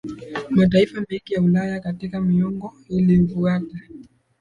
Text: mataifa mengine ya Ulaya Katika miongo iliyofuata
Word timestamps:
mataifa 0.49 1.01
mengine 1.09 1.35
ya 1.35 1.41
Ulaya 1.41 1.79
Katika 1.79 2.21
miongo 2.21 2.73
iliyofuata 2.89 3.77